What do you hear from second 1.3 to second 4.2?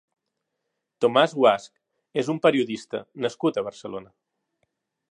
Guasch és un periodista nascut a Barcelona.